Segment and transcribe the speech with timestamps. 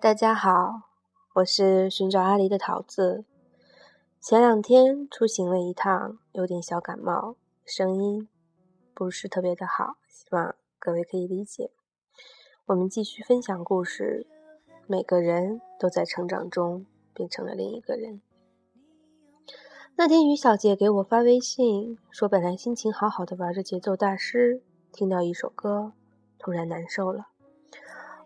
[0.00, 0.82] 大家好，
[1.36, 3.24] 我是寻找阿狸的桃子。
[4.20, 8.28] 前两天出行了一趟，有点小感冒，声音
[8.92, 11.70] 不是特别的好，希望各位可以理解。
[12.66, 14.26] 我们继续分享故事。
[14.86, 16.84] 每个人都在成长中
[17.14, 18.20] 变成了另一个人。
[19.94, 24.60] 那天于小姐给我发微信说，本来心情好好的玩着节奏大师，
[24.92, 25.92] 听到一首歌，
[26.38, 27.28] 突然难受了。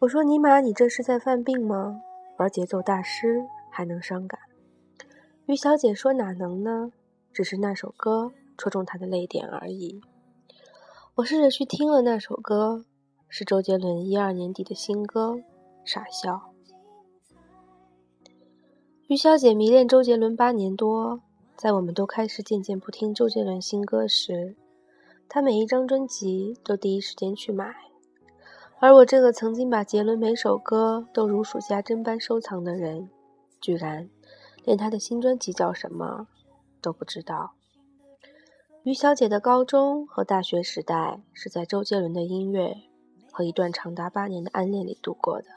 [0.00, 2.00] 我说：“尼玛，你这是在犯病吗？
[2.36, 4.38] 玩节奏大师还能伤感？”
[5.46, 6.92] 于小姐说：“哪能呢？
[7.32, 10.00] 只是那首歌戳中她的泪点而已。”
[11.16, 12.84] 我试着去听了那首歌，
[13.28, 15.32] 是周杰伦一二年底的新歌
[15.84, 16.52] 《傻笑》。
[19.08, 21.20] 于小姐迷恋周杰伦八年多，
[21.56, 24.54] 在我们都开始渐渐不听周杰伦新歌时，
[25.28, 27.87] 她每一张专辑都第一时间去买。
[28.80, 33.10] 而我这个曾经把杰伦每首歌都如数家珍般收藏的人，
[33.60, 34.08] 居然
[34.64, 36.28] 连他的新专辑叫什么
[36.80, 37.54] 都不知道。
[38.84, 42.76] 于小姐的高中和大学时代是在周杰伦的音乐
[43.32, 45.48] 和一段长达八年的暗恋里度过的。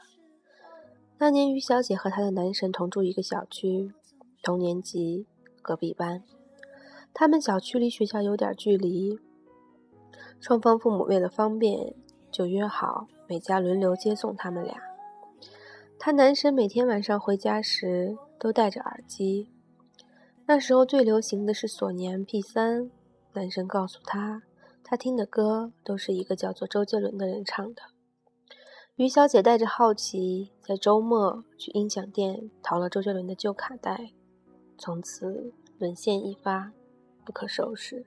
[1.18, 3.92] 那年，于小姐和她的男神同住一个小区，
[4.42, 5.28] 同年级，
[5.62, 6.24] 隔壁班。
[7.14, 9.20] 他们小区离学校有点距离，
[10.40, 11.94] 双方父母为了方便。
[12.32, 14.74] 就约好每家轮流接送他们俩。
[15.98, 19.48] 他男神每天晚上回家时都戴着耳机。
[20.46, 22.90] 那时候最流行的是索尼 MP3。
[23.34, 24.42] 男神告诉他，
[24.82, 27.82] 他听的歌都是一个叫做周杰伦的人唱的。
[28.96, 34.10] 于小姐带着好奇，在周末去音响店淘了周杰伦的旧卡带，
[34.76, 36.72] 从此沦陷一发，
[37.24, 38.04] 不可收拾。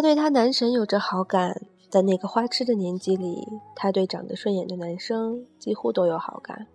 [0.00, 3.46] 她对她男神有着好感，在那个花痴的年纪里，
[3.76, 6.66] 她对长得顺眼的男生几乎都有好感。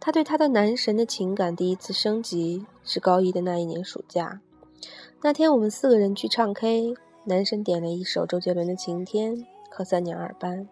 [0.00, 4.40] 她对她的男神的情感第一次升级是高一的那一年暑假，
[5.20, 6.94] 那天我们四个人去唱 K，
[7.26, 9.36] 男神点了一首周杰伦的《晴天》
[9.70, 10.66] 和三娘二班。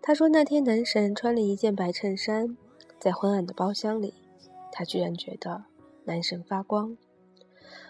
[0.00, 2.56] 他说那天男神穿了一件白衬衫，
[2.98, 4.14] 在昏暗的包厢里，
[4.72, 5.64] 他居然觉得
[6.06, 6.96] 男神发光。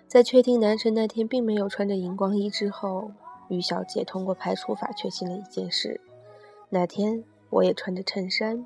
[0.06, 3.10] 在确定男神那天并没有穿着荧光衣之后，
[3.48, 6.00] 于小姐通过排除法确信了一件事：
[6.70, 8.64] 那天我也穿着衬衫，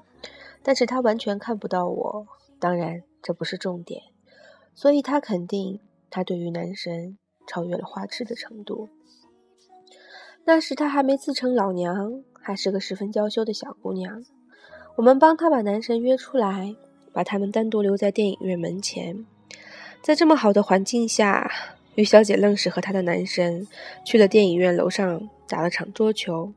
[0.62, 2.26] 但是他完全看不到我。
[2.58, 4.02] 当然，这不是重点，
[4.74, 5.80] 所以她肯定
[6.10, 8.88] 他对于男神超越了花痴的程度。
[10.44, 14.22] 那时他还没自称老娘，还是个十分娇羞的小姑娘。
[14.96, 16.76] 我们帮他把男神约出来，
[17.12, 19.24] 把他们单独留在电影院门前。
[20.02, 21.50] 在这么好的环境下，
[21.94, 23.68] 于小姐愣是和她的男神
[24.04, 26.52] 去了电影院楼上打了场桌球，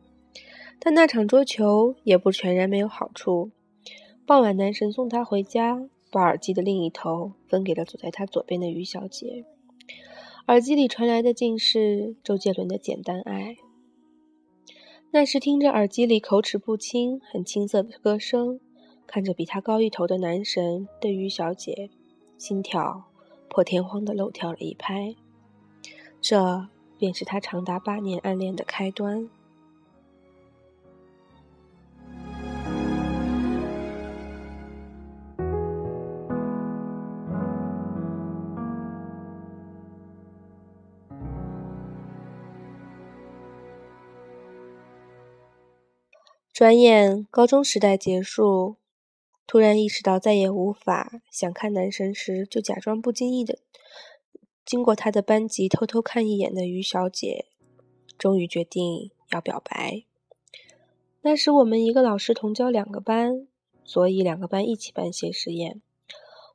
[0.79, 3.51] 但那场桌球也不全然没有好处。
[4.25, 9.43] 傍晚，男神送她回家，把耳机的另一头分给了坐在他左边的于小姐。
[10.47, 13.53] 耳机里传来的竟是周杰伦的《简单爱》。
[15.11, 18.59] 那时听着耳机里口齿不清、很青涩的歌声，
[19.05, 21.89] 看着比他高一头的男神对于小姐，
[22.37, 23.12] 心跳。
[23.53, 25.15] 破天荒的漏跳了一拍，
[26.19, 29.29] 这便是他长达八年暗恋的开端。
[46.51, 48.82] 转眼高中时代结束。
[49.53, 53.59] 突然意识到再也无法想看男神时，就假装不经意的
[54.65, 57.45] 经过他的班级偷偷看一眼的于小姐，
[58.17, 60.05] 终于决定要表白。
[61.21, 63.47] 那时我们一个老师同教两个班，
[63.83, 65.83] 所以两个班一起办谢师宴。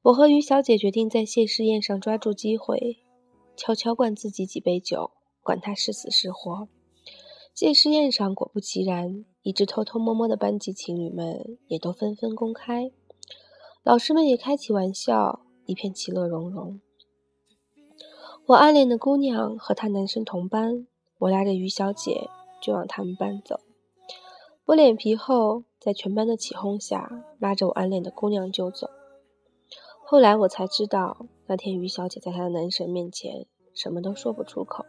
[0.03, 2.99] 我和于小姐决定在谢师宴上抓住机会，
[3.57, 5.13] 悄悄灌自己几杯酒，
[5.45, 6.67] 管他是死是活。
[7.55, 9.25] 谢师宴上，果不其然。
[9.43, 12.91] 一直偷偷摸摸的班级情侣们也都纷纷公开，
[13.83, 16.81] 老师们也开起玩笑，一片其乐融融。
[18.47, 20.87] 我暗恋的姑娘和她男生同班，
[21.19, 22.29] 我拉着于小姐
[22.61, 23.61] 就往他们班走。
[24.67, 28.91] 我脸皮厚，在全班的起哄下，拉着我暗恋的姑娘就走。
[30.05, 34.85] 后来我才知道，那天于小姐在她的男神面前什么都说不出口，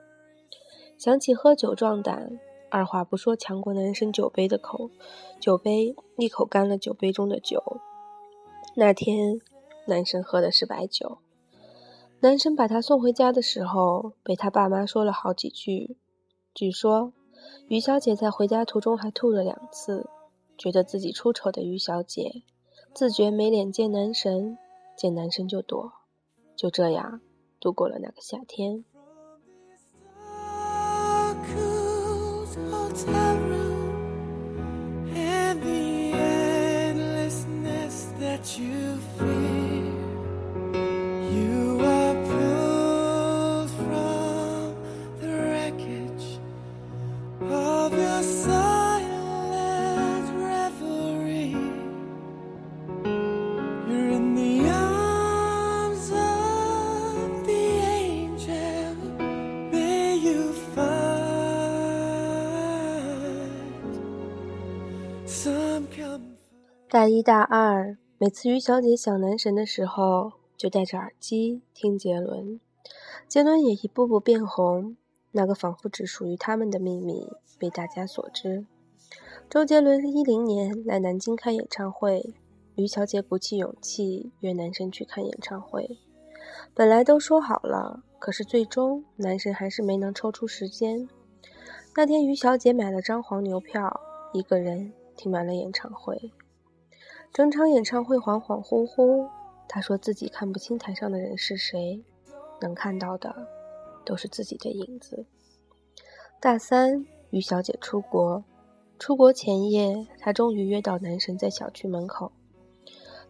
[0.98, 4.92] 想起喝酒壮胆，二话不说抢过男神酒杯的口，
[5.40, 7.62] 酒杯一口干了酒杯中的酒。
[8.76, 9.40] 那天，
[9.88, 11.18] 男神喝的是白酒。
[12.22, 15.98] 男生把她送回家的时候，被他爸妈说了好几句。
[16.54, 17.14] 据说，
[17.68, 20.10] 于小姐在回家途中还吐了两次，
[20.58, 22.44] 觉得自己出丑的于小姐，
[22.94, 24.58] 自觉没脸见男神，
[24.98, 25.94] 见男神就躲，
[26.56, 27.22] 就这样
[27.60, 28.84] 度过了那个夏天。
[66.92, 72.60] 大一、大二，每次于小姐想男神的时候，就戴着耳机听杰伦。
[73.28, 74.98] 杰伦也一步步变红，
[75.34, 77.28] 那个仿佛只属于他们的秘密
[77.60, 78.66] 被大家所知。
[79.48, 82.34] 周杰伦一零年来南京开演唱会，
[82.74, 86.00] 于小姐鼓起勇气约男神去看演唱会。
[86.74, 91.08] 本来都说好了，可是最终男神还是没能抽出时间。
[91.96, 94.02] 那天，于小姐买了张黄牛票，
[94.34, 96.32] 一个人听完了演唱会。
[97.32, 99.30] 整场演唱会恍恍惚惚，
[99.68, 102.04] 他说自己看不清台上的人是谁，
[102.60, 103.48] 能看到的
[104.04, 105.26] 都是自己的影子。
[106.40, 108.44] 大三，于小姐出国，
[108.98, 112.32] 出国前夜，她终于约到男神在小区门口。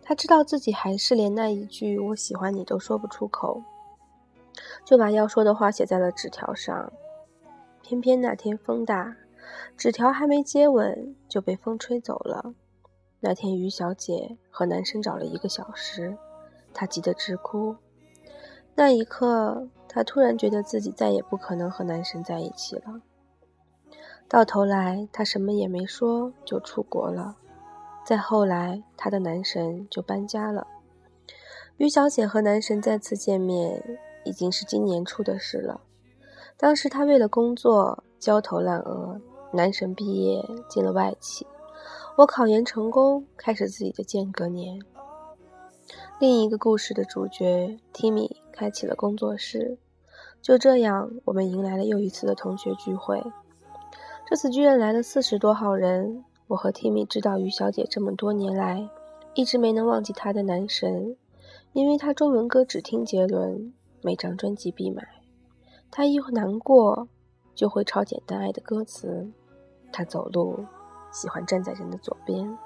[0.02, 3.62] 她知道自己还是连那一句“我喜欢你”都说不出口，
[4.86, 6.92] 就把要说的话写在了纸条上。
[7.82, 9.18] 偏偏那天风大，
[9.76, 12.54] 纸条还没接吻就被风吹走了。
[13.22, 16.18] 那天，于小姐和男生找了一个小时，
[16.74, 17.76] 她急得直哭。
[18.76, 23.02] 那一刻，她突然觉得自己再也不可能和男神在一起了。
[24.30, 27.36] 到头来，她什么也没说就出国了。
[28.06, 30.66] 再后来，她的男神就搬家了。
[31.76, 35.82] 于小姐和男神再次见面，已经是今年初的事了。
[36.56, 39.20] 当时她为了工作焦头烂额，
[39.52, 41.46] 男神毕业进了外企。
[42.20, 44.78] 我考研成功，开始自己的间隔年。
[46.20, 49.78] 另一个故事的主角 Timmy 开启了工作室。
[50.42, 53.24] 就这样，我们迎来了又一次的同学聚会。
[54.28, 56.26] 这次居然来了四十多号人。
[56.48, 58.90] 我和 Timmy 知道于小姐这么多年来
[59.34, 61.16] 一直没能忘记她的男神，
[61.72, 65.08] 因为她中文歌只听杰伦，每张专辑必买。
[65.90, 67.08] 她一难过
[67.56, 69.32] 就会抄《简单爱》的歌词。
[69.94, 70.66] 她走路。
[71.12, 72.58] 喜欢站在人的左边。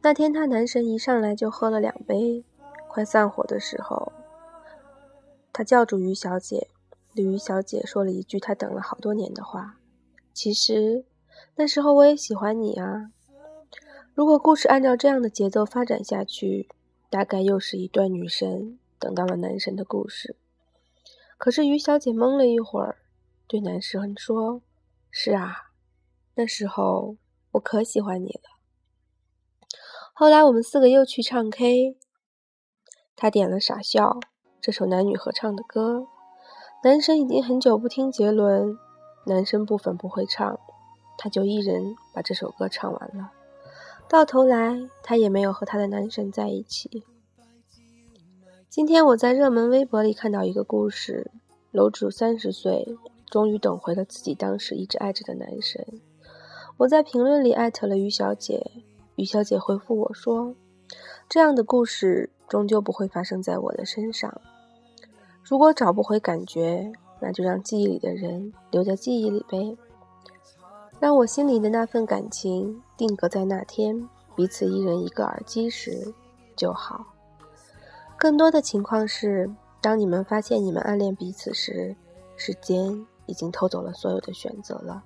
[0.00, 2.44] 那天，他男神一上来就喝了两杯，
[2.88, 4.12] 快散伙的时候，
[5.52, 6.68] 他叫住于小姐，
[7.14, 9.80] 对于小姐说了一句他等了好多年的话
[10.32, 11.04] ：“其实，
[11.56, 13.10] 那时候我也喜欢你啊。”
[14.14, 16.68] 如果故事按照这样的节奏发展下去，
[17.10, 20.36] 大概又是一段女神等到了男神的故事。
[21.36, 22.98] 可是于小姐懵了一会儿，
[23.46, 24.62] 对男神说
[25.10, 25.64] ：“是啊。”
[26.38, 27.16] 那时候
[27.50, 28.42] 我可喜欢你了。
[30.14, 31.96] 后来我们四个又去唱 K，
[33.16, 34.04] 他点了《傻笑》
[34.60, 36.06] 这首男女合唱的歌。
[36.84, 38.78] 男生已经很久不听杰伦，
[39.26, 40.60] 男生部分不会唱，
[41.18, 43.32] 他就一人把这首歌唱完了。
[44.08, 47.02] 到头来，他也没有和他的男神在一起。
[48.68, 51.32] 今天我在热门微博里看到一个故事：
[51.72, 52.96] 楼主三十岁，
[53.28, 56.00] 终于等回了自己当时一直爱着的男神。
[56.78, 58.70] 我在评论里艾特了于小姐，
[59.16, 60.54] 于小姐回复我说
[61.28, 64.40] ：“这样的故事终究不会发生在我的身上。
[65.42, 69.76] 如果找不回感觉，那就让记忆里的人留在记忆里呗，
[71.00, 76.14] 让我心里的那份感情定格在那天彼此一人一个耳机时
[76.54, 77.04] 就好。
[78.16, 81.96] 更多的情况是，当你们发现你们暗恋彼此时，
[82.36, 85.02] 时间已经偷走了所有的选择了。”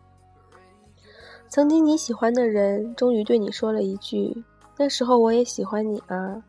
[1.52, 4.34] 曾经你喜欢的人，终于对你说了一句
[4.78, 6.42] ：“那时候我也喜欢你啊。”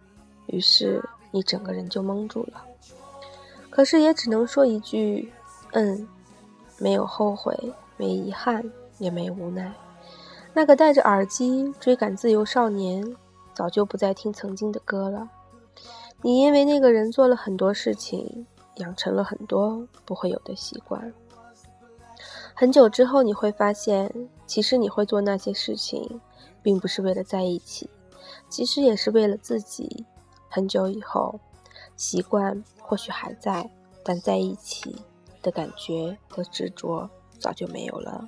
[0.48, 2.64] 于是你整个人就懵住了。
[3.70, 5.30] 可是也只能说一句
[5.76, 6.08] ：“嗯。”
[6.80, 7.54] 没有后悔，
[7.98, 8.64] 没遗憾，
[8.98, 9.74] 也没无奈。
[10.54, 13.06] 那个戴着耳机追赶自由少年，
[13.54, 15.30] 早就不再听曾经的歌了。
[16.22, 21.14] 你因为那个人做了很多事情，养成了很多不会有的习惯。
[22.56, 24.12] 很久之后你会发现，
[24.46, 26.22] 其实你会做那些事情
[26.62, 27.90] 并不是为了在一起，
[28.48, 30.06] 其实也是为了自己。
[30.50, 31.40] 很久以后，
[31.98, 33.68] 习惯或许还在，
[34.04, 34.96] 但在一起
[35.42, 38.24] 的感觉和执着早就没有了。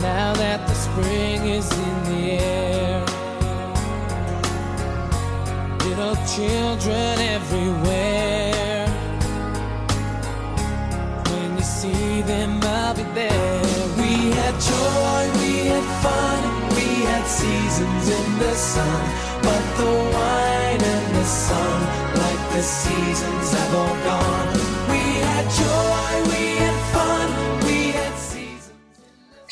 [0.00, 2.69] now that the spring is in the air。
[6.36, 8.86] Children everywhere.
[11.28, 13.62] When you see them, I'll be there.
[14.00, 16.40] We had joy, we had fun,
[16.76, 19.02] we had seasons in the sun.
[19.42, 21.78] But the wine and the sun,
[22.22, 24.29] like the seasons have all gone.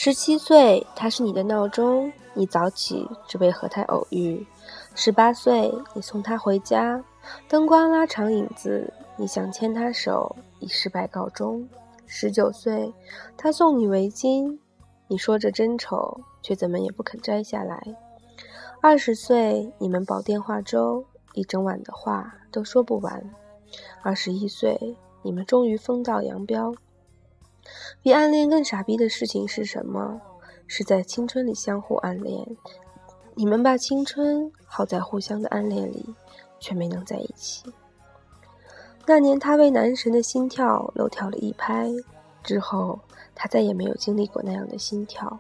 [0.09, 4.43] 十七岁，它是你的闹钟，你早起只为和他偶遇。
[4.95, 7.05] 十八岁，你送他回家，
[7.47, 11.69] 灯光拉长影子，你想牵他手，以失败告终。
[12.07, 12.91] 十九岁，
[13.37, 14.59] 他送你围巾，
[15.09, 17.79] 你说着真丑，却怎么也不肯摘下来。
[18.81, 23.23] 二十岁，你们煲电话粥，一整晚的话都说不完。
[24.01, 26.75] 二十一岁，你们终于分道扬镳。
[28.03, 30.21] 比暗恋更傻逼的事情是什么？
[30.67, 32.47] 是在青春里相互暗恋。
[33.35, 36.05] 你们把青春耗在互相的暗恋里，
[36.61, 37.73] 却没能在一起。
[39.07, 41.89] 那年，他为男神的心跳漏跳了一拍，
[42.43, 42.99] 之后
[43.35, 45.39] 他再也没有经历过那样的心跳。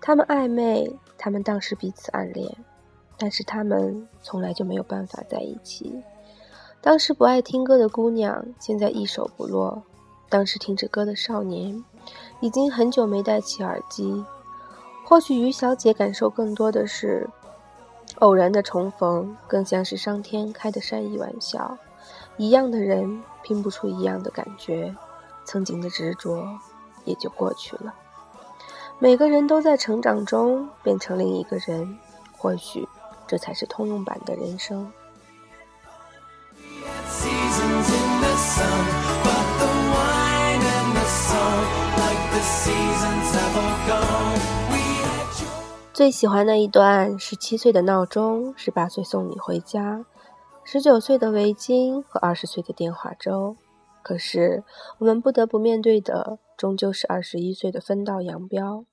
[0.00, 2.50] 他们暧昧，他们当时彼此暗恋，
[3.18, 5.92] 但是他们从来就没有办法在一起。
[6.80, 9.82] 当时不爱听歌的姑娘，现在一首不落；
[10.28, 11.84] 当时听着歌的少年，
[12.40, 14.24] 已经很久没戴起耳机。
[15.04, 17.28] 或许于小姐感受更多的是
[18.18, 21.78] 偶然的重逢，更像是上天开的善意玩笑。
[22.36, 24.94] 一样的人拼不出一样的感觉，
[25.44, 26.44] 曾经的执着
[27.04, 27.94] 也就过去了。
[28.98, 31.98] 每个人都在成长中变成另一个人，
[32.36, 32.88] 或许
[33.26, 34.90] 这才是通用版的人生。
[45.92, 50.04] 最喜欢那一段：十七岁的闹钟，十八岁送你回家，
[50.62, 53.56] 十九岁的围巾和二十岁的电话粥。
[54.02, 54.62] 可是
[54.98, 58.84] 我们不得不面对的，终究是二十一岁的分道扬镳。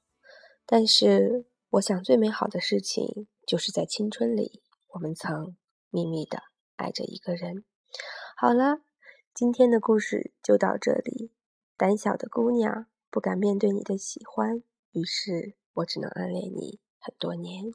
[0.66, 4.62] 但是，我想最美好的事情，就是在青春里，
[4.94, 5.58] 我们曾
[5.90, 6.40] 秘密的
[6.78, 7.66] 爱着一个人。
[8.38, 8.78] 好了，
[9.34, 11.32] 今天的故事就到这里。
[11.76, 16.80] 胆小的姑娘不敢面对你的喜欢，于是我只能暗恋你。
[17.00, 17.72] 很多年。